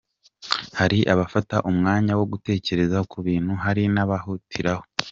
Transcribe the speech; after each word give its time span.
Hari 0.79 0.99
abafata 1.13 1.55
umwanya 1.69 2.13
wo 2.19 2.25
gutekereza 2.31 2.99
ku 3.11 3.17
bintu 3.27 3.53
hari 3.63 3.83
n’abahutiraho. 3.93 4.83